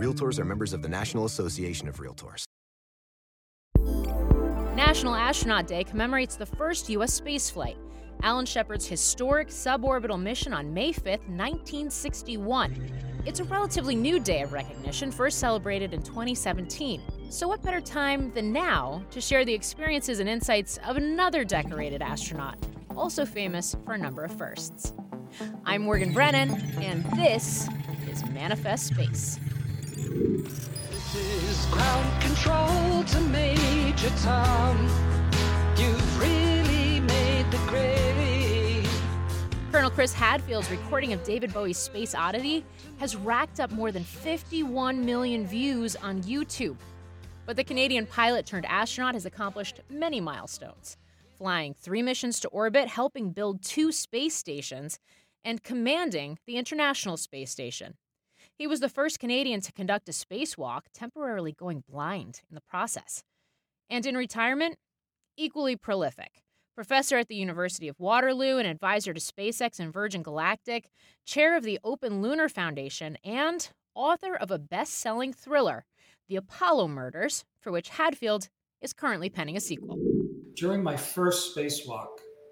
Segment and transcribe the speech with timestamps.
[0.00, 2.44] Realtors are members of the National Association of Realtors.
[4.74, 7.20] National Astronaut Day commemorates the first U.S.
[7.20, 7.76] spaceflight,
[8.22, 12.90] Alan Shepard's historic suborbital mission on May 5, 1961.
[13.26, 17.02] It's a relatively new day of recognition, first celebrated in 2017.
[17.28, 22.00] So, what better time than now to share the experiences and insights of another decorated
[22.00, 22.56] astronaut,
[22.96, 24.94] also famous for a number of firsts?
[25.66, 27.68] I'm Morgan Brennan, and this
[28.10, 29.38] is Manifest Space.
[30.10, 34.76] This is ground control to Major Tom.
[35.76, 38.88] You've really made the grade.
[39.70, 42.64] Colonel Chris Hadfield's recording of David Bowie's Space Oddity
[42.98, 46.76] has racked up more than 51 million views on YouTube.
[47.46, 50.96] But the Canadian pilot turned astronaut has accomplished many milestones,
[51.38, 54.98] flying three missions to orbit, helping build two space stations,
[55.44, 57.94] and commanding the International Space Station.
[58.60, 63.24] He was the first Canadian to conduct a spacewalk, temporarily going blind in the process.
[63.88, 64.76] And in retirement,
[65.34, 66.42] equally prolific.
[66.74, 70.90] Professor at the University of Waterloo, an advisor to SpaceX and Virgin Galactic,
[71.24, 75.86] chair of the Open Lunar Foundation, and author of a best selling thriller,
[76.28, 78.50] The Apollo Murders, for which Hadfield
[78.82, 79.98] is currently penning a sequel.
[80.54, 82.08] During my first spacewalk,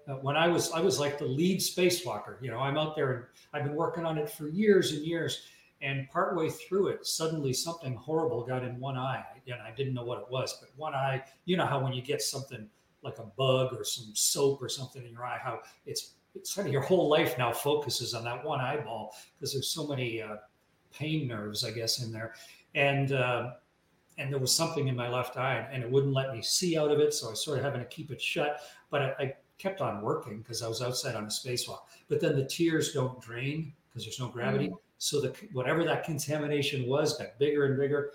[0.07, 2.41] uh, when I was I was like the lead spacewalker.
[2.41, 5.43] You know, I'm out there and I've been working on it for years and years.
[5.81, 9.23] And partway through it, suddenly something horrible got in one eye.
[9.47, 12.01] And I didn't know what it was, but one eye, you know how when you
[12.01, 12.67] get something
[13.01, 16.67] like a bug or some soap or something in your eye, how it's it's kind
[16.67, 20.35] of your whole life now focuses on that one eyeball because there's so many uh,
[20.93, 22.35] pain nerves, I guess, in there.
[22.75, 23.51] And uh,
[24.17, 26.91] and there was something in my left eye, and it wouldn't let me see out
[26.91, 28.59] of it, so I was sort of having to keep it shut.
[28.89, 31.79] But I, I kept on working because I was outside on a spacewalk.
[32.09, 34.65] But then the tears don't drain because there's no gravity.
[34.65, 34.75] Mm-hmm.
[34.99, 38.11] So the whatever that contamination was got bigger and bigger.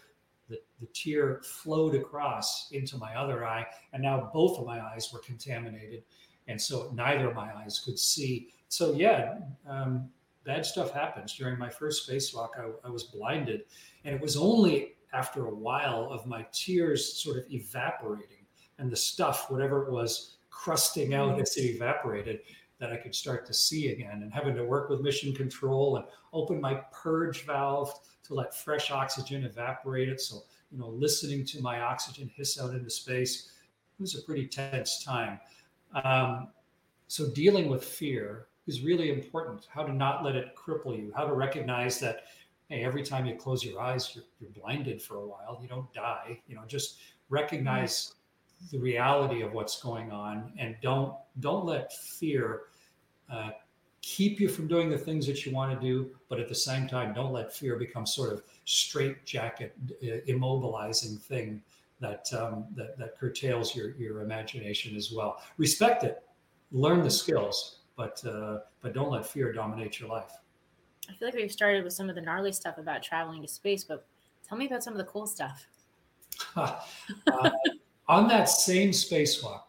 [0.48, 5.10] The, the tear flowed across into my other eye, and now both of my eyes
[5.12, 6.04] were contaminated,
[6.46, 8.50] and so neither of my eyes could see.
[8.68, 9.36] So yeah,
[9.66, 10.10] um,
[10.44, 12.50] bad stuff happens during my first spacewalk.
[12.58, 13.62] I, I was blinded,
[14.04, 18.44] and it was only after a while of my tears sort of evaporating
[18.78, 22.40] and the stuff, whatever it was, crusting out as it evaporated,
[22.80, 26.04] that I could start to see again and having to work with mission control and
[26.32, 27.92] open my purge valve
[28.24, 30.20] to let fresh oxygen evaporate it.
[30.20, 30.42] So,
[30.72, 33.50] you know, listening to my oxygen hiss out into space,
[33.98, 35.38] it was a pretty tense time.
[36.04, 36.48] Um,
[37.06, 39.66] so, dealing with fear is really important.
[39.72, 42.24] How to not let it cripple you, how to recognize that,
[42.68, 45.58] hey, every time you close your eyes, you're, you're blinded for a while.
[45.62, 46.40] You don't die.
[46.48, 46.98] You know, just
[47.28, 48.14] recognize
[48.70, 52.62] the reality of what's going on and don't don't let fear
[53.30, 53.50] uh,
[54.02, 56.86] keep you from doing the things that you want to do but at the same
[56.86, 61.62] time don't let fear become sort of straight jacket uh, immobilizing thing
[62.00, 65.40] that, um, that that curtails your your imagination as well.
[65.56, 66.22] Respect it.
[66.72, 70.32] Learn the skills but uh, but don't let fear dominate your life.
[71.08, 73.84] I feel like we've started with some of the gnarly stuff about traveling to space
[73.84, 74.06] but
[74.46, 75.66] tell me about some of the cool stuff.
[76.56, 77.50] Uh,
[78.08, 79.62] on that same spacewalk,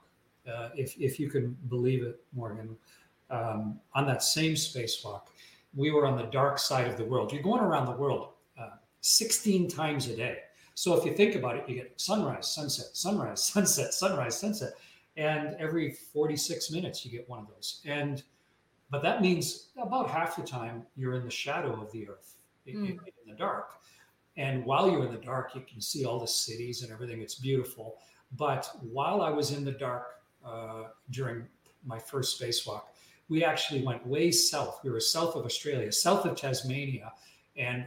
[0.52, 2.76] uh, if, if you can believe it, Morgan,
[3.30, 5.24] um, on that same spacewalk,
[5.74, 7.34] we were on the dark side of the world.
[7.34, 8.30] You're going around the world
[8.60, 10.40] uh, 16 times a day.
[10.74, 14.74] So if you think about it, you get sunrise, sunset, sunrise, sunset, sunrise, sunset.
[15.18, 17.82] And every 46 minutes, you get one of those.
[17.86, 18.22] And
[18.92, 22.36] but that means about half the time you're in the shadow of the earth,
[22.68, 22.74] mm.
[22.76, 23.72] in, in the dark.
[24.38, 27.22] And while you're in the dark, you can see all the cities and everything.
[27.22, 27.98] It's beautiful.
[28.38, 31.48] But while I was in the dark uh, during
[31.86, 32.84] my first spacewalk,
[33.30, 34.82] we actually went way south.
[34.84, 37.12] We were south of Australia, south of Tasmania,
[37.58, 37.86] and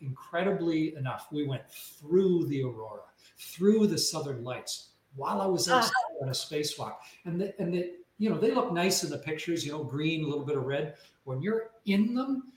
[0.00, 3.02] incredibly enough, we went through the aurora,
[3.38, 5.78] through the southern lights while I was ah.
[5.78, 5.92] outside
[6.22, 6.96] on a spacewalk.
[7.24, 10.24] And the, and the, you know, they look nice in the pictures, you know, green,
[10.24, 10.94] a little bit of red.
[11.24, 12.52] When you're in them,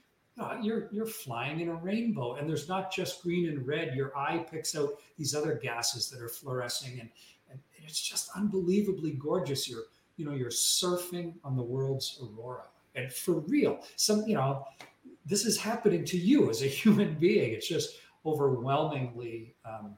[0.62, 3.96] you're you're flying in a rainbow, and there's not just green and red.
[3.96, 7.10] Your eye picks out these other gases that are fluorescing, and,
[7.52, 9.70] and it's just unbelievably gorgeous.
[9.70, 9.84] You're
[10.18, 12.66] you know you're surfing on the world's aurora,
[12.96, 13.84] and for real.
[13.96, 14.66] Some you know
[15.26, 17.54] this is happening to you as a human being.
[17.54, 19.98] It's just overwhelmingly um,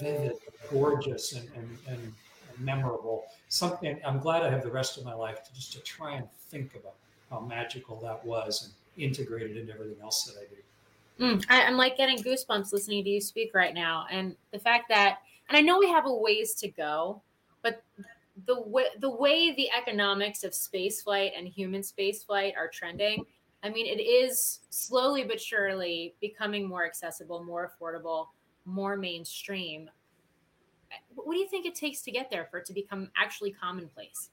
[0.00, 0.32] vivid,
[0.70, 2.12] gorgeous, and, and, and
[2.58, 3.24] memorable.
[3.48, 6.26] Something I'm glad I have the rest of my life to just to try and
[6.50, 6.94] think about
[7.30, 10.56] how magical that was and integrate it into everything else that I do.
[11.24, 14.88] Mm, I, I'm like getting goosebumps listening to you speak right now, and the fact
[14.88, 15.18] that,
[15.48, 17.22] and I know we have a ways to go,
[17.62, 17.82] but
[18.46, 23.24] the way the way the economics of spaceflight and human spaceflight are trending,
[23.62, 28.26] I mean, it is slowly but surely becoming more accessible, more affordable,
[28.64, 29.88] more mainstream.
[31.14, 34.30] What do you think it takes to get there for it to become actually commonplace?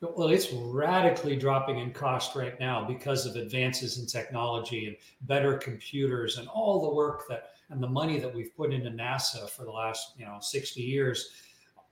[0.00, 5.58] Well, it's radically dropping in cost right now because of advances in technology and better
[5.58, 9.64] computers and all the work that and the money that we've put into NASA for
[9.64, 11.30] the last, you know, 60 years.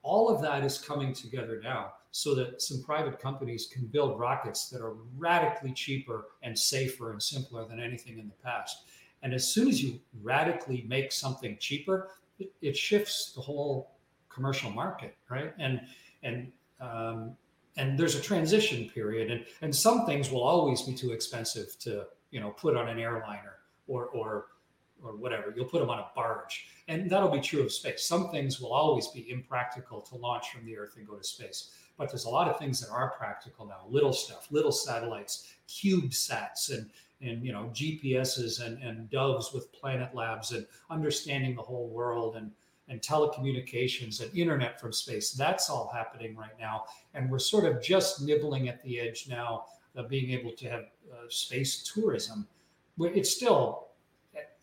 [0.02, 4.68] All of that is coming together now so that some private companies can build rockets
[4.70, 8.84] that are radically cheaper and safer and simpler than anything in the past.
[9.22, 13.92] And as soon as you radically make something cheaper, it, it shifts the whole
[14.28, 15.52] commercial market, right?
[15.58, 15.80] And
[16.22, 16.50] and
[16.80, 17.36] um,
[17.78, 22.06] and there's a transition period, and and some things will always be too expensive to
[22.30, 23.54] you know put on an airliner
[23.86, 24.46] or or
[25.02, 25.54] or whatever.
[25.56, 28.04] You'll put them on a barge, and that'll be true of space.
[28.04, 31.70] Some things will always be impractical to launch from the Earth and go to space,
[31.96, 33.86] but there's a lot of things that are practical now.
[33.88, 36.90] Little stuff, little satellites, CubeSats, and
[37.20, 42.36] and you know GPSs and and doves with Planet Labs, and understanding the whole world
[42.36, 42.50] and
[42.88, 45.32] and telecommunications and internet from space.
[45.32, 46.84] That's all happening right now.
[47.14, 50.84] And we're sort of just nibbling at the edge now of being able to have
[51.12, 52.46] uh, space tourism.
[53.00, 53.88] It's still,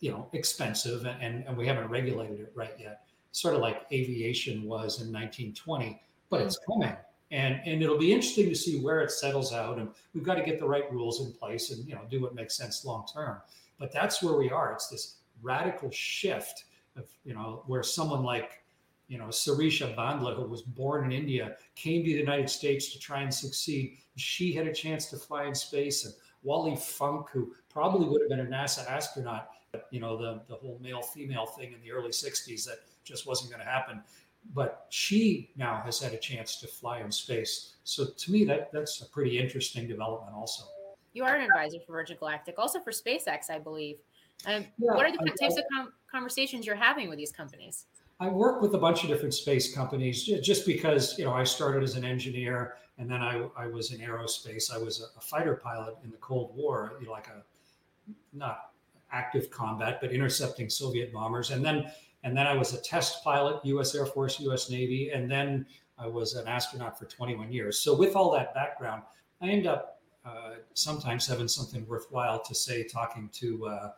[0.00, 3.02] you know, expensive and, and we haven't regulated it right yet.
[3.32, 6.74] Sort of like aviation was in 1920, but it's mm.
[6.74, 6.96] coming.
[7.32, 9.78] And, and it'll be interesting to see where it settles out.
[9.78, 12.34] And we've got to get the right rules in place and, you know, do what
[12.34, 13.38] makes sense long term.
[13.78, 14.72] But that's where we are.
[14.72, 16.64] It's this radical shift
[16.96, 18.62] of you know where someone like
[19.08, 22.98] you know Sirisha Bandla, who was born in India, came to the United States to
[22.98, 23.98] try and succeed.
[24.16, 28.30] She had a chance to fly in space, and Wally Funk, who probably would have
[28.30, 31.92] been a NASA astronaut, but you know the the whole male female thing in the
[31.92, 34.02] early '60s that just wasn't going to happen.
[34.54, 37.74] But she now has had a chance to fly in space.
[37.82, 40.64] So to me, that that's a pretty interesting development, also.
[41.14, 43.96] You are an advisor for Virgin Galactic, also for SpaceX, I believe.
[44.44, 47.32] Um, yeah, what are the I, types I, of com- conversations you're having with these
[47.32, 47.86] companies?
[48.18, 51.82] I work with a bunch of different space companies just because, you know, I started
[51.82, 54.74] as an engineer and then I, I was in aerospace.
[54.74, 57.44] I was a, a fighter pilot in the Cold War, you know, like a
[58.32, 58.70] not
[59.12, 61.50] active combat, but intercepting Soviet bombers.
[61.50, 61.90] And then
[62.24, 65.66] and then I was a test pilot, US Air Force, US Navy, and then
[65.98, 67.78] I was an astronaut for 21 years.
[67.78, 69.02] So with all that background,
[69.42, 73.90] I end up uh, sometimes having something worthwhile to say talking to uh,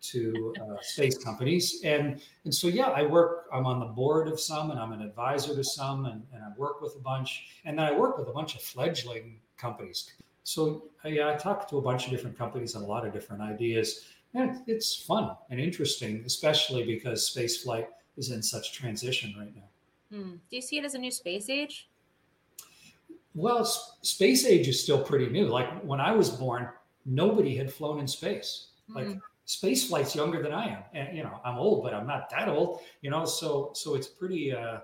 [0.00, 1.80] to uh, space companies.
[1.84, 5.02] And, and so, yeah, I work, I'm on the board of some and I'm an
[5.02, 7.46] advisor to some and, and I work with a bunch.
[7.64, 10.12] And then I work with a bunch of fledgling companies.
[10.44, 13.42] So, yeah, I talk to a bunch of different companies and a lot of different
[13.42, 14.06] ideas.
[14.34, 20.16] And it's fun and interesting, especially because space flight is in such transition right now.
[20.16, 20.30] Hmm.
[20.50, 21.88] Do you see it as a new space age?
[23.34, 25.46] Well, space age is still pretty new.
[25.46, 26.68] Like when I was born,
[27.06, 28.68] nobody had flown in space.
[28.88, 29.20] Like mm
[29.50, 30.82] space flight's younger than I am.
[30.94, 32.80] And you know, I'm old, but I'm not that old.
[33.02, 34.78] You know, so so it's pretty uh,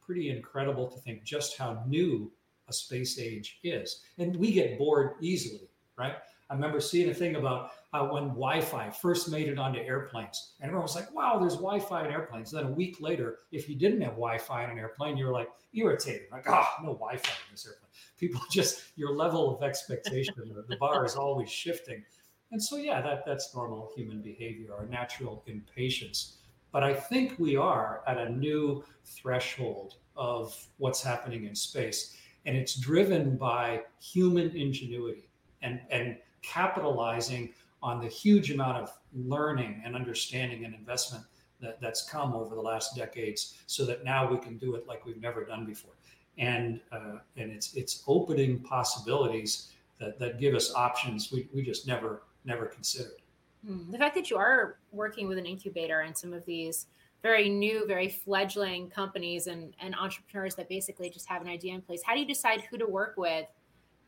[0.00, 2.30] pretty incredible to think just how new
[2.68, 4.02] a space age is.
[4.18, 6.16] And we get bored easily, right?
[6.50, 10.68] I remember seeing a thing about uh, when Wi-Fi first made it onto airplanes, and
[10.68, 14.00] everyone was like, "Wow, there's Wi-Fi in airplanes." Then a week later, if you didn't
[14.02, 17.52] have Wi-Fi in an airplane, you were like irritated, like, "Ah, oh, no Wi-Fi in
[17.52, 20.34] this airplane." People just your level of expectation,
[20.68, 22.04] the bar is always shifting.
[22.52, 26.38] And so, yeah, that, that's normal human behavior, our natural impatience.
[26.72, 32.16] But I think we are at a new threshold of what's happening in space.
[32.46, 35.28] And it's driven by human ingenuity
[35.62, 37.52] and, and capitalizing
[37.82, 41.24] on the huge amount of learning and understanding and investment
[41.60, 45.04] that, that's come over the last decades so that now we can do it like
[45.04, 45.92] we've never done before.
[46.38, 51.86] And, uh, and it's, it's opening possibilities that, that give us options we, we just
[51.86, 53.20] never never considered.
[53.66, 53.90] Hmm.
[53.90, 56.86] The fact that you are working with an incubator and some of these
[57.22, 61.82] very new, very fledgling companies and, and entrepreneurs that basically just have an idea in
[61.82, 63.46] place, how do you decide who to work with?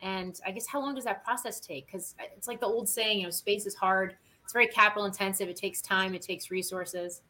[0.00, 1.86] And I guess how long does that process take?
[1.86, 4.16] Because it's like the old saying, you know, space is hard.
[4.42, 5.48] It's very capital intensive.
[5.48, 6.14] It takes time.
[6.14, 7.22] It takes resources.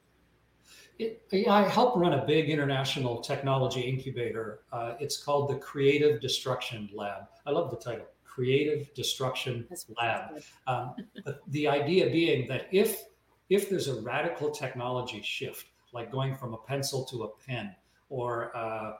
[0.99, 4.61] It, I help run a big international technology incubator.
[4.73, 7.25] Uh, it's called the Creative Destruction Lab.
[7.45, 9.67] I love the title creative destruction
[10.01, 10.43] lab.
[10.67, 13.05] Um, but the idea being that if
[13.51, 17.75] if there's a radical technology shift, like going from a pencil to a pen,
[18.09, 18.93] or uh, uh,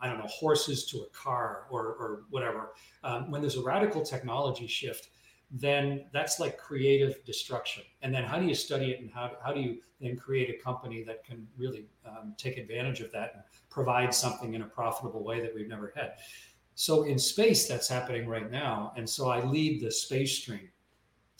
[0.00, 2.74] I don't know, horses to a car, or or whatever.
[3.02, 5.08] Um, when there's a radical technology shift,
[5.50, 7.82] then that's like creative destruction.
[8.02, 10.62] And then how do you study it, and how how do you then create a
[10.62, 15.24] company that can really um, take advantage of that and provide something in a profitable
[15.24, 16.12] way that we've never had?
[16.76, 18.92] So in space, that's happening right now.
[18.96, 20.68] And so I lead the space stream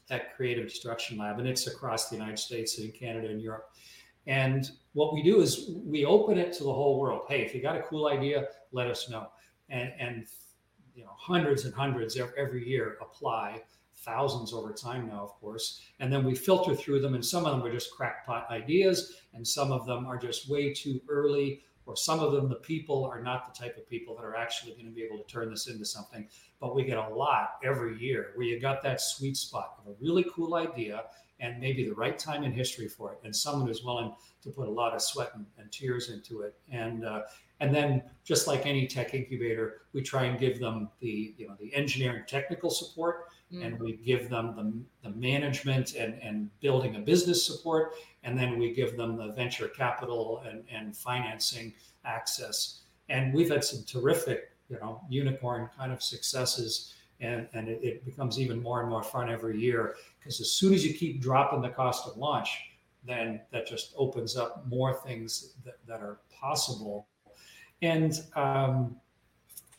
[0.08, 3.68] at Creative Destruction Lab, and it's across the United States and Canada and Europe.
[4.26, 7.26] And what we do is we open it to the whole world.
[7.28, 9.28] Hey, if you got a cool idea, let us know.
[9.68, 10.26] And and
[10.94, 13.62] you know, hundreds and hundreds every year apply,
[13.94, 15.82] thousands over time now, of course.
[16.00, 19.46] And then we filter through them, and some of them are just crackpot ideas, and
[19.46, 23.22] some of them are just way too early or some of them, the people are
[23.22, 25.68] not the type of people that are actually going to be able to turn this
[25.68, 26.28] into something.
[26.60, 29.96] But we get a lot every year where you got that sweet spot of a
[30.00, 31.04] really cool idea
[31.40, 34.12] and maybe the right time in history for it, and someone who's willing
[34.42, 36.54] to put a lot of sweat and, and tears into it.
[36.70, 37.22] And uh,
[37.60, 41.56] and then just like any tech incubator, we try and give them the you know
[41.60, 43.64] the engineering technical support, mm.
[43.64, 44.54] and we give them
[45.02, 49.32] the, the management and and building a business support, and then we give them the
[49.32, 51.72] venture capital and, and financing
[52.04, 52.80] access.
[53.08, 56.94] And we've had some terrific, you know, unicorn kind of successes.
[57.20, 60.74] And, and it, it becomes even more and more fun every year because as soon
[60.74, 62.58] as you keep dropping the cost of launch,
[63.06, 67.06] then that just opens up more things that, that are possible.
[67.80, 68.96] And um,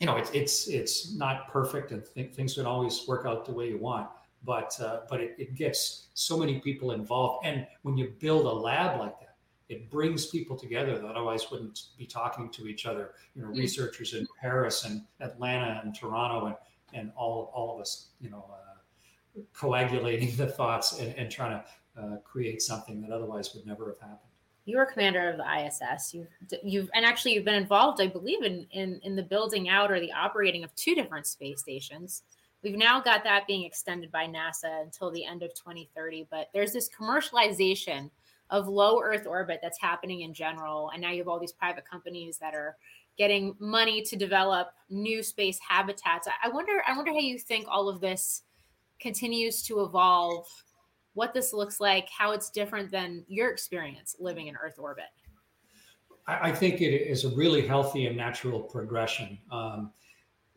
[0.00, 3.52] you know, it's it's it's not perfect, and th- things don't always work out the
[3.52, 4.08] way you want
[4.44, 7.46] but uh, but it, it gets so many people involved.
[7.46, 9.36] And when you build a lab like that,
[9.68, 13.12] it brings people together that otherwise wouldn't be talking to each other.
[13.34, 13.58] You know, mm-hmm.
[13.58, 16.56] researchers in Paris and Atlanta and Toronto and
[16.94, 22.00] and all all of us, you know, uh, coagulating the thoughts and, and trying to
[22.00, 24.30] uh, create something that otherwise would never have happened.
[24.64, 26.12] You were commander of the ISS.
[26.12, 26.28] You've
[26.62, 29.98] you've and actually you've been involved, I believe, in in in the building out or
[30.00, 32.22] the operating of two different space stations.
[32.62, 36.72] We've now got that being extended by NASA until the end of 2030, but there's
[36.72, 38.10] this commercialization
[38.50, 40.90] of low Earth orbit that's happening in general.
[40.90, 42.76] And now you have all these private companies that are
[43.18, 46.28] getting money to develop new space habitats.
[46.42, 48.42] I wonder, I wonder how you think all of this
[49.00, 50.46] continues to evolve,
[51.14, 55.06] what this looks like, how it's different than your experience living in Earth orbit.
[56.28, 59.38] I think it is a really healthy and natural progression.
[59.50, 59.92] Um,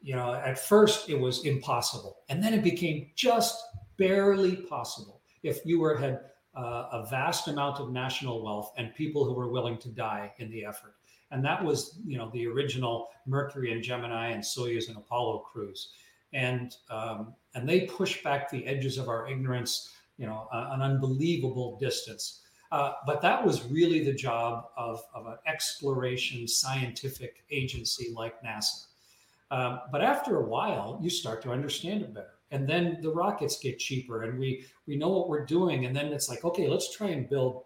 [0.01, 3.57] you know, at first it was impossible, and then it became just
[3.97, 6.19] barely possible if you were had
[6.57, 10.51] uh, a vast amount of national wealth and people who were willing to die in
[10.51, 10.95] the effort.
[11.31, 15.93] And that was, you know, the original Mercury and Gemini and Soyuz and Apollo crews,
[16.33, 21.77] and um, and they pushed back the edges of our ignorance, you know, an unbelievable
[21.79, 22.41] distance.
[22.71, 28.85] Uh, but that was really the job of, of an exploration scientific agency like NASA.
[29.51, 32.35] Um, but after a while, you start to understand it better.
[32.51, 35.85] And then the rockets get cheaper and we we know what we're doing.
[35.85, 37.63] And then it's like, okay, let's try and build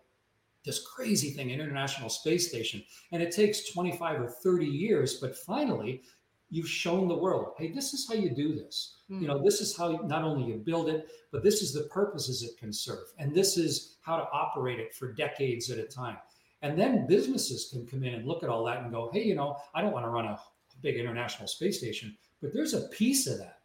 [0.65, 2.83] this crazy thing, an international space station.
[3.11, 6.01] And it takes 25 or 30 years, but finally
[6.49, 8.97] you've shown the world, hey, this is how you do this.
[9.09, 9.21] Mm.
[9.21, 12.43] You know, this is how not only you build it, but this is the purposes
[12.43, 13.05] it can serve.
[13.17, 16.17] And this is how to operate it for decades at a time.
[16.61, 19.35] And then businesses can come in and look at all that and go, hey, you
[19.35, 20.39] know, I don't want to run a
[20.81, 23.59] big international space station, but there's a piece of that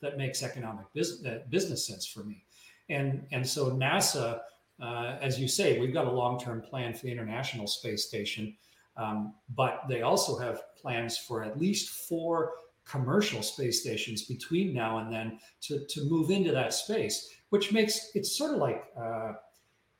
[0.00, 2.44] that makes economic business, business sense for me.
[2.88, 4.40] And, and so NASA,
[4.80, 8.54] uh, as you say, we've got a long-term plan for the International Space Station,
[8.96, 12.52] um, but they also have plans for at least four
[12.84, 18.10] commercial space stations between now and then to, to move into that space, which makes
[18.14, 19.32] it sort of like uh,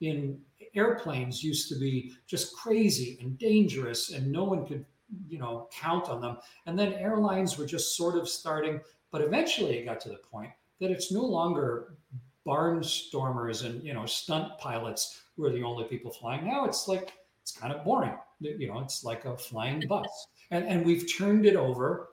[0.01, 0.39] in
[0.75, 4.85] airplanes used to be just crazy and dangerous and no one could
[5.27, 6.37] you know count on them.
[6.67, 8.81] And then airlines were just sort of starting
[9.11, 11.97] but eventually it got to the point that it's no longer
[12.47, 16.47] barnstormers and you know stunt pilots who are the only people flying.
[16.47, 17.13] Now it's like
[17.43, 18.17] it's kind of boring.
[18.41, 20.29] You know it's like a flying bus.
[20.51, 22.11] and and we've turned it over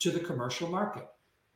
[0.00, 1.06] to the commercial market.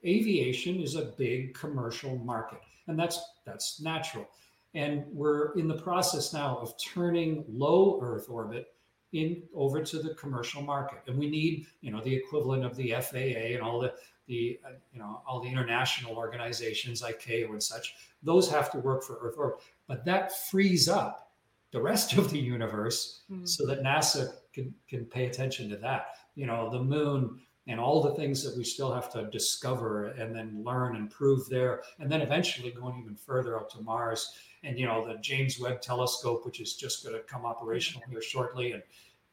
[0.05, 4.29] Aviation is a big commercial market and that's that's natural.
[4.75, 8.75] And we're in the process now of turning low earth orbit
[9.13, 10.99] in over to the commercial market.
[11.07, 13.95] And we need you know the equivalent of the faa and all the
[14.27, 19.03] the uh, you know all the international organizations ICAO and such those have to work
[19.03, 21.33] for earth orbit but that frees up
[21.73, 23.45] the rest of the universe mm-hmm.
[23.45, 28.01] so that nasa can can pay attention to that you know the moon and all
[28.01, 32.11] the things that we still have to discover and then learn and prove there, and
[32.11, 34.33] then eventually going even further out to Mars.
[34.63, 38.23] And you know the James Webb Telescope, which is just going to come operational here
[38.23, 38.83] shortly, and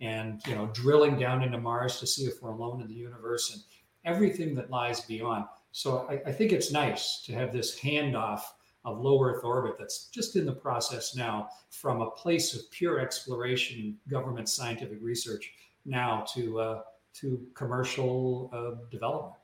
[0.02, 3.54] and you know drilling down into Mars to see if we're alone in the universe
[3.54, 3.64] and
[4.06, 5.46] everything that lies beyond.
[5.72, 8.42] So I, I think it's nice to have this handoff
[8.86, 13.00] of low Earth orbit that's just in the process now from a place of pure
[13.00, 15.54] exploration, government scientific research
[15.86, 16.82] now to uh,
[17.14, 19.36] to commercial uh, development.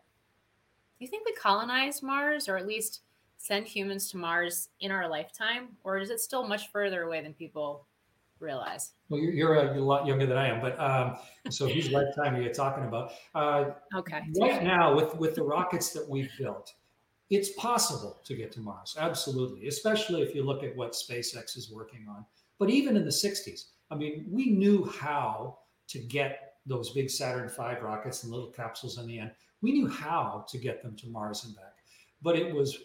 [0.98, 3.02] Do you think we colonize Mars, or at least
[3.38, 7.34] send humans to Mars in our lifetime, or is it still much further away than
[7.34, 7.86] people
[8.40, 8.92] realize?
[9.10, 11.18] Well, you're, you're, a, lot younger than I am, but um,
[11.50, 13.12] so whose lifetime you're you talking about?
[13.36, 14.22] Uh, okay.
[14.40, 16.74] Right now, with with the rockets that we've built,
[17.30, 18.96] it's possible to get to Mars.
[19.00, 22.26] Absolutely, especially if you look at what SpaceX is working on.
[22.58, 27.50] But even in the '60s, I mean, we knew how to get those big Saturn
[27.50, 29.32] V rockets and little capsules in the end.
[29.62, 31.76] We knew how to get them to Mars and back,
[32.22, 32.78] but it was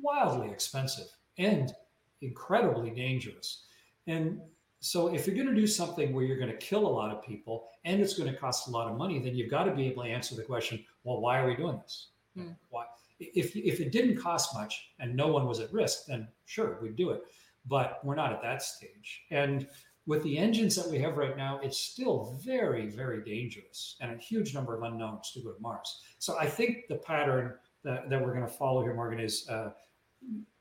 [0.00, 1.06] wildly expensive
[1.38, 1.74] and
[2.22, 3.64] incredibly dangerous.
[4.06, 4.40] And
[4.84, 7.22] so, if you're going to do something where you're going to kill a lot of
[7.22, 9.86] people and it's going to cost a lot of money, then you've got to be
[9.86, 12.08] able to answer the question: Well, why are we doing this?
[12.36, 12.48] Hmm.
[12.68, 12.86] Why?
[13.20, 16.96] If if it didn't cost much and no one was at risk, then sure, we'd
[16.96, 17.22] do it.
[17.64, 19.22] But we're not at that stage.
[19.30, 19.68] And
[20.06, 24.16] with the engines that we have right now, it's still very, very dangerous and a
[24.16, 26.00] huge number of unknowns to go to Mars.
[26.18, 29.70] So I think the pattern that, that we're going to follow here, Morgan, is uh,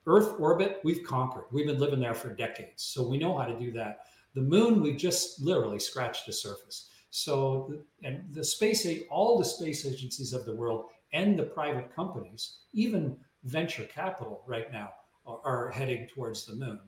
[0.08, 1.46] Earth orbit, we've conquered.
[1.51, 2.84] We've been living there for decades.
[2.84, 4.00] So we know how to do that.
[4.34, 6.90] The moon, we've just literally scratched the surface.
[7.10, 7.74] So,
[8.04, 13.18] and the space, all the space agencies of the world and the private companies, even
[13.44, 14.92] venture capital right now,
[15.26, 16.80] are, are heading towards the moon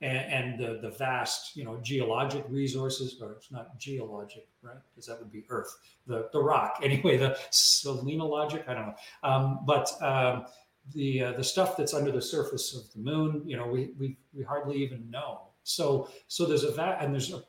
[0.00, 4.76] and, and the, the vast, you know, geologic resources, or it's not geologic, right?
[4.90, 5.74] Because that would be Earth,
[6.06, 6.80] the, the rock.
[6.82, 8.94] Anyway, the selenologic, I don't know.
[9.22, 10.46] Um, but um,
[10.94, 14.16] the uh, the stuff that's under the surface of the moon, you know, we we,
[14.32, 15.48] we hardly even know.
[15.66, 17.42] So so there's a va- and there's a,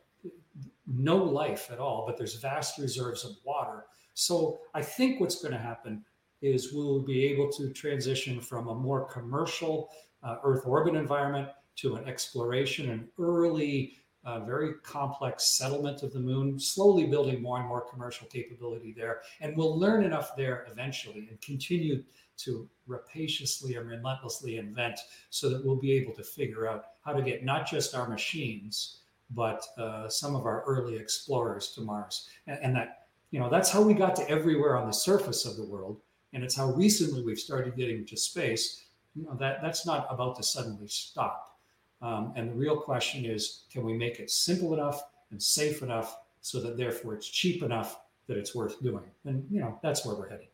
[0.88, 3.86] no life at all, but there's vast reserves of water.
[4.14, 6.04] So I think what's going to happen
[6.42, 9.90] is we'll be able to transition from a more commercial
[10.24, 16.20] uh, Earth orbit environment to an exploration, an early, uh, very complex settlement of the
[16.20, 19.22] moon, slowly building more and more commercial capability there.
[19.42, 22.04] And we'll learn enough there eventually and continue
[22.38, 27.22] to rapaciously and relentlessly invent so that we'll be able to figure out how to
[27.22, 29.00] get not just our machines,
[29.32, 32.30] but uh, some of our early explorers to Mars.
[32.48, 35.58] And, and that, you know, that's how we got to everywhere on the surface of
[35.58, 36.00] the world.
[36.34, 38.86] And it's how recently we've started getting to space.
[39.16, 41.48] You know, that that's not about to suddenly stop
[42.02, 46.18] um, and the real question is can we make it simple enough and safe enough
[46.42, 49.04] so that therefore it's cheap enough that it's worth doing?
[49.26, 50.48] And, you know, that's where we're heading.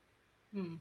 [0.53, 0.75] Hmm.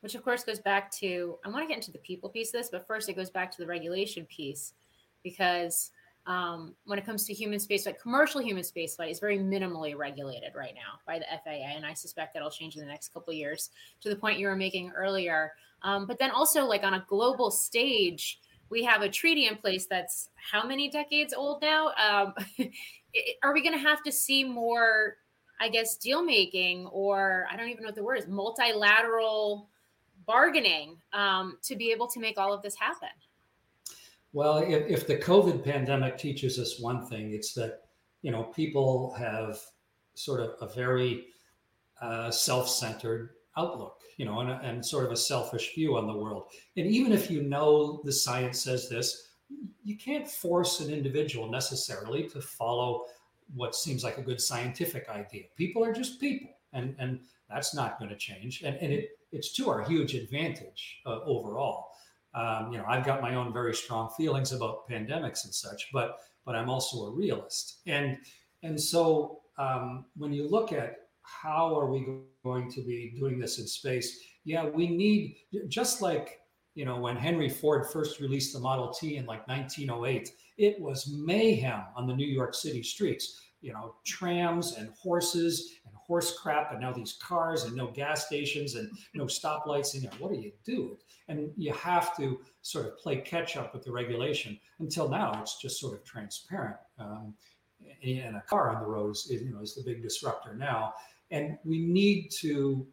[0.00, 2.60] Which, of course, goes back to I want to get into the people piece of
[2.60, 4.74] this, but first it goes back to the regulation piece
[5.22, 5.90] because
[6.26, 10.74] um, when it comes to human spaceflight, commercial human spaceflight is very minimally regulated right
[10.74, 13.70] now by the FAA, and I suspect that'll change in the next couple of years.
[14.00, 17.50] To the point you were making earlier, um, but then also like on a global
[17.50, 21.88] stage, we have a treaty in place that's how many decades old now?
[21.90, 22.34] Um,
[23.42, 25.18] are we going to have to see more,
[25.60, 29.68] I guess, deal making, or I don't even know what the word is, multilateral
[30.26, 33.08] bargaining um, to be able to make all of this happen?
[34.32, 37.84] Well, if, if the COVID pandemic teaches us one thing, it's that
[38.22, 39.58] you know people have
[40.14, 41.26] sort of a very
[42.00, 46.48] uh, self-centered outlook, you know, and, and sort of a selfish view on the world.
[46.76, 49.28] And even if you know the science says this,
[49.82, 53.06] you can't force an individual necessarily to follow
[53.54, 55.44] what seems like a good scientific idea.
[55.56, 58.62] People are just people, and and that's not going to change.
[58.62, 61.88] And and it it's to our huge advantage uh, overall.
[62.34, 66.18] Um, you know, I've got my own very strong feelings about pandemics and such, but
[66.44, 68.18] but I'm also a realist, and
[68.62, 72.06] and so um, when you look at how are we
[72.44, 74.20] going to be doing this in space?
[74.44, 75.36] Yeah, we need,
[75.68, 76.40] just like,
[76.74, 81.12] you know, when Henry Ford first released the Model T in like 1908, it was
[81.12, 83.40] mayhem on the New York City streets.
[83.66, 88.26] You know, trams and horses and horse crap, and now these cars and no gas
[88.26, 89.94] stations and no stoplights.
[89.94, 90.96] And you know, what do you do?
[91.26, 94.56] And you have to sort of play catch up with the regulation.
[94.78, 96.76] Until now, it's just sort of transparent.
[97.00, 97.34] Um,
[98.04, 100.94] and a car on the road is, you know, is the big disruptor now.
[101.32, 102.86] And we need to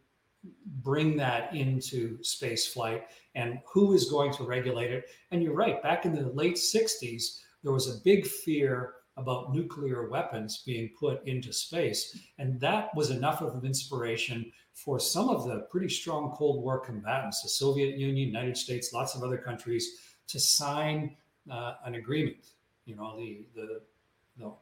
[0.81, 3.03] bring that into space flight
[3.35, 5.05] and who is going to regulate it.
[5.31, 10.09] And you're right, back in the late 60s, there was a big fear about nuclear
[10.09, 12.17] weapons being put into space.
[12.39, 16.79] And that was enough of an inspiration for some of the pretty strong Cold War
[16.79, 21.15] combatants, the Soviet Union, United States, lots of other countries, to sign
[21.51, 22.37] uh, an agreement.
[22.85, 23.81] You know, the, the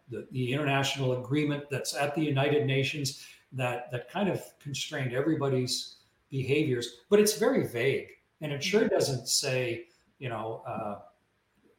[0.10, 5.98] the, the, international agreement that's at the United Nations that that kind of constrained everybody's
[6.30, 8.10] behaviors, but it's very vague,
[8.42, 9.86] and it sure doesn't say,
[10.20, 11.00] you know, uh,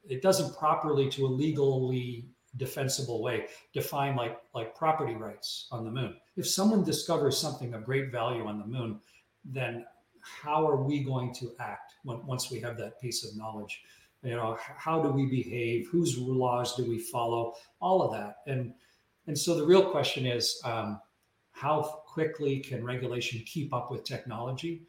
[0.09, 2.27] it doesn't properly to a legally
[2.59, 6.17] defensible way define like like property rights on the moon.
[6.37, 9.01] If someone discovers something of great value on the moon
[9.45, 9.85] then
[10.21, 13.83] how are we going to act when, once we have that piece of knowledge?
[14.23, 15.89] You know how do we behave?
[15.91, 17.55] Whose laws do we follow?
[17.81, 18.37] All of that.
[18.47, 18.73] And
[19.27, 21.01] and so the real question is um,
[21.53, 24.83] how quickly can regulation keep up with technology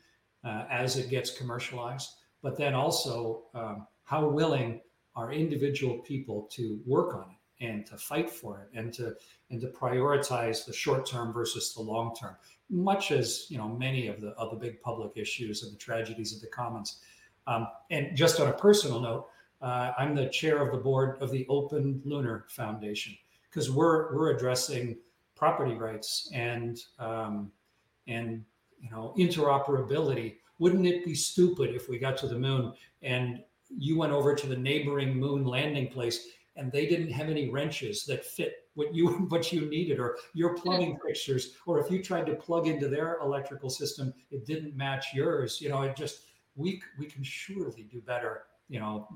[0.44, 2.12] uh, as it gets commercialized?
[2.44, 4.82] But then also um, how willing
[5.16, 9.16] are individual people to work on it and to fight for it and to
[9.50, 12.36] and to prioritize the short term versus the long term.
[12.70, 16.34] Much as you know many of the of the big public issues and the tragedies
[16.34, 17.00] of the commons.
[17.46, 19.28] Um, and just on a personal note
[19.62, 23.14] uh, i'm the chair of the board of the open lunar foundation
[23.50, 24.98] because we're we're addressing
[25.36, 27.52] property rights and um,
[28.08, 28.44] and
[28.80, 30.36] you know interoperability.
[30.60, 33.44] Wouldn't it be stupid if we got to the moon and
[33.76, 38.06] you went over to the neighboring moon landing place and they didn't have any wrenches
[38.06, 42.26] that fit what you what you needed or your plumbing fixtures or if you tried
[42.26, 46.22] to plug into their electrical system it didn't match yours you know it just
[46.56, 49.08] we we can surely do better you know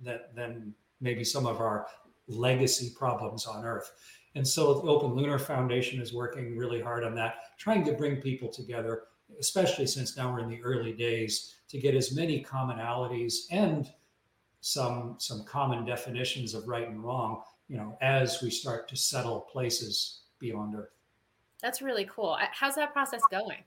[0.00, 1.86] that than maybe some of our
[2.28, 3.90] legacy problems on earth.
[4.34, 8.16] And so the open lunar foundation is working really hard on that trying to bring
[8.16, 9.02] people together
[9.40, 13.90] especially since now we're in the early days to get as many commonalities and
[14.68, 19.40] some some common definitions of right and wrong you know as we start to settle
[19.40, 20.90] places beyond earth.
[21.62, 22.36] That's really cool.
[22.52, 23.64] How's that process going?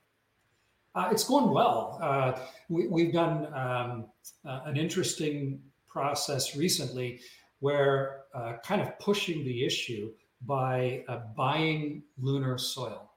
[0.94, 1.98] Uh, it's going well.
[2.02, 2.38] Uh,
[2.70, 4.06] we, have done um,
[4.46, 5.60] uh, an interesting
[5.90, 7.20] process recently
[7.60, 10.12] where uh, kind of pushing the issue
[10.46, 13.12] by uh, buying lunar soil.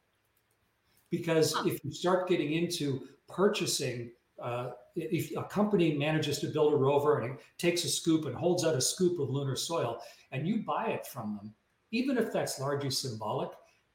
[1.10, 4.10] Because if you start getting into purchasing
[4.42, 8.34] uh, if a company manages to build a rover and it takes a scoop and
[8.34, 10.00] holds out a scoop of lunar soil
[10.32, 11.54] and you buy it from them,
[11.90, 13.50] even if that's largely symbolic,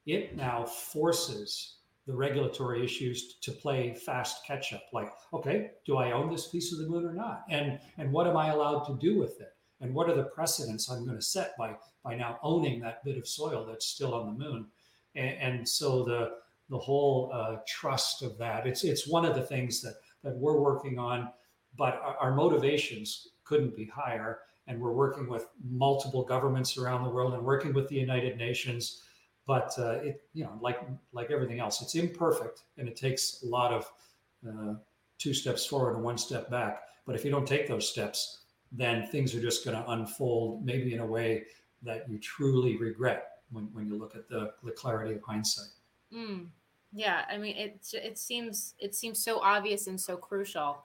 [0.06, 1.76] it now forces
[2.08, 4.82] the regulatory issues to play fast catch up.
[4.92, 7.44] Like, okay, do I own this piece of the moon or not?
[7.50, 9.54] And and what am I allowed to do with it?
[9.82, 13.18] And what are the precedents I'm going to set by by now owning that bit
[13.18, 14.68] of soil that's still on the moon?
[15.16, 16.32] And, and so the
[16.70, 20.60] the whole uh, trust of that it's it's one of the things that that we're
[20.60, 21.30] working on,
[21.78, 24.40] but our, motivations couldn't be higher.
[24.68, 29.04] And we're working with multiple governments around the world and working with the United Nations.
[29.48, 30.80] But uh, it, you know, like
[31.12, 33.92] like everything else, it's imperfect and it takes a lot of
[34.48, 34.76] uh,
[35.18, 36.84] two steps forward and one step back.
[37.08, 40.94] But if you don't take those steps, then things are just going to unfold, maybe
[40.94, 41.46] in a way
[41.82, 45.72] that you truly regret when, when you look at the, the clarity of hindsight.
[46.14, 46.48] Mm.
[46.92, 50.84] Yeah, I mean, it it seems it seems so obvious and so crucial,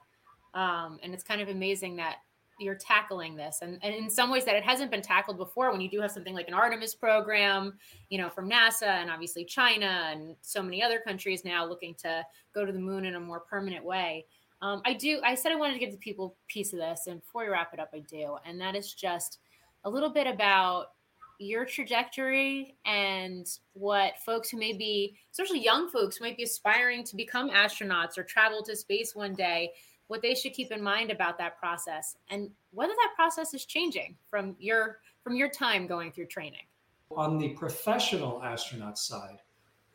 [0.53, 2.17] um, and it's kind of amazing that
[2.59, 5.71] you're tackling this, and, and in some ways that it hasn't been tackled before.
[5.71, 7.73] When you do have something like an Artemis program,
[8.09, 12.23] you know, from NASA and obviously China and so many other countries now looking to
[12.53, 14.25] go to the moon in a more permanent way.
[14.61, 15.19] Um, I do.
[15.23, 17.73] I said I wanted to give the people piece of this, and before we wrap
[17.73, 19.39] it up, I do, and that is just
[19.83, 20.91] a little bit about
[21.39, 27.15] your trajectory and what folks who may be, especially young folks might be aspiring to
[27.15, 29.71] become astronauts or travel to space one day,
[30.07, 34.15] what they should keep in mind about that process and whether that process is changing
[34.29, 36.61] from your from your time going through training.
[37.11, 39.39] On the professional astronaut side,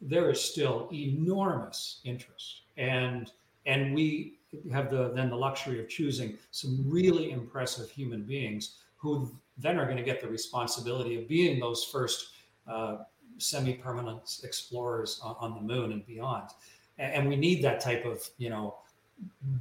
[0.00, 3.30] there is still enormous interest and
[3.66, 4.38] and we
[4.72, 9.84] have the then the luxury of choosing some really impressive human beings who then are
[9.84, 12.30] going to get the responsibility of being those first
[12.66, 12.98] uh,
[13.38, 16.50] semi-permanent explorers on, the moon and beyond.
[16.98, 18.76] And, and, we need that type of, you know,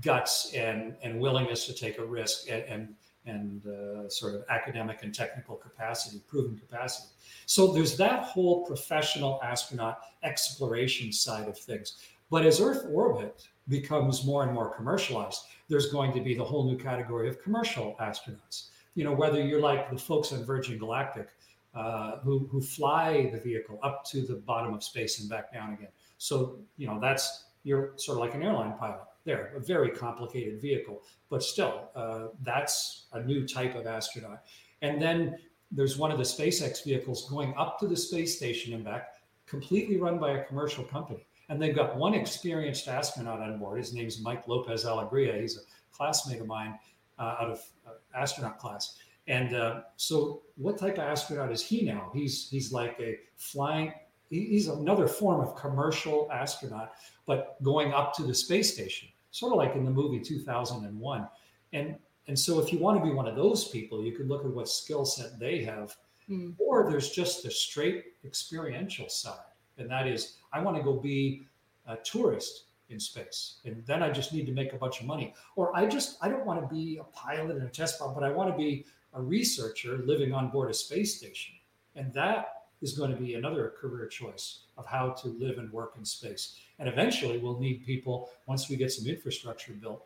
[0.01, 5.03] guts and, and willingness to take a risk and, and, and uh, sort of academic
[5.03, 7.09] and technical capacity, proven capacity.
[7.45, 11.97] So there's that whole professional astronaut exploration side of things.
[12.29, 16.65] But as Earth orbit becomes more and more commercialized, there's going to be the whole
[16.65, 21.29] new category of commercial astronauts you know, whether you're like the folks on Virgin Galactic
[21.73, 25.71] uh, who, who fly the vehicle up to the bottom of space and back down
[25.71, 25.88] again.
[26.17, 30.62] So, you know, that's, you're sort of like an airline pilot there, a very complicated
[30.62, 34.41] vehicle, but still, uh, that's a new type of astronaut.
[34.81, 35.38] And then
[35.71, 39.13] there's one of the SpaceX vehicles going up to the space station and back,
[39.45, 41.25] completely run by a commercial company.
[41.47, 43.77] And they've got one experienced astronaut on board.
[43.77, 45.39] His name's Mike Lopez Alegria.
[45.39, 45.62] He's a
[45.93, 46.77] classmate of mine
[47.23, 48.97] out of uh, astronaut class.
[49.27, 52.10] And uh, so, what type of astronaut is he now?
[52.13, 53.93] He's he's like a flying.
[54.29, 56.93] He's another form of commercial astronaut,
[57.25, 61.27] but going up to the space station, sort of like in the movie 2001.
[61.73, 61.95] And
[62.27, 64.51] and so, if you want to be one of those people, you could look at
[64.51, 65.95] what skill set they have,
[66.29, 66.55] mm.
[66.58, 71.43] or there's just the straight experiential side, and that is, I want to go be
[71.86, 75.34] a tourist in space, and then I just need to make a bunch of money,
[75.56, 78.23] or I just I don't want to be a pilot in a test pod, but
[78.23, 81.56] I want to be a researcher living on board a space station,
[81.95, 85.95] and that is going to be another career choice of how to live and work
[85.97, 86.56] in space.
[86.80, 90.06] And eventually, we'll need people once we get some infrastructure built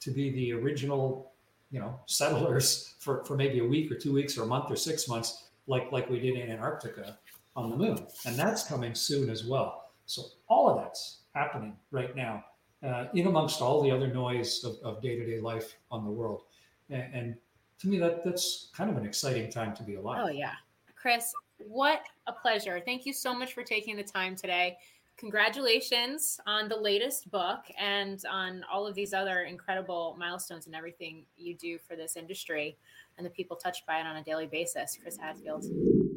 [0.00, 1.32] to be the original
[1.70, 4.76] you know settlers for, for maybe a week or two weeks or a month or
[4.76, 7.18] six months like like we did in antarctica
[7.56, 8.06] on the moon.
[8.26, 9.90] And that's coming soon as well.
[10.06, 12.44] So all of that's happening right now
[12.82, 16.42] uh, in amongst all the other noise of, of day-to-day life on the world
[16.90, 17.36] and, and
[17.78, 20.54] to me that that's kind of an exciting time to be alive oh yeah
[20.94, 21.32] chris
[21.66, 24.76] what a pleasure thank you so much for taking the time today
[25.16, 31.24] congratulations on the latest book and on all of these other incredible milestones and everything
[31.36, 32.76] you do for this industry
[33.16, 34.98] and the people touched by it on a daily basis.
[35.00, 35.64] Chris Hadfield.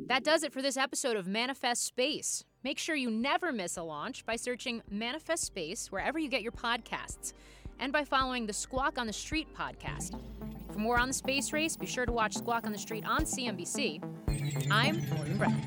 [0.07, 2.43] That does it for this episode of Manifest Space.
[2.67, 6.51] Make sure you never miss a launch by searching Manifest Space wherever you get your
[6.51, 7.31] podcasts
[7.79, 10.19] and by following the Squawk on the Street podcast.
[10.73, 13.21] For more on the space race, be sure to watch Squawk on the Street on
[13.21, 14.03] CNBC.
[14.69, 15.61] I'm Morgan Brennan.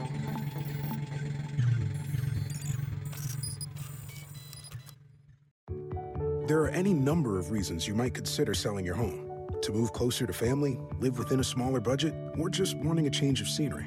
[6.46, 9.48] There are any number of reasons you might consider selling your home.
[9.62, 13.40] To move closer to family, live within a smaller budget, or just wanting a change
[13.40, 13.86] of scenery.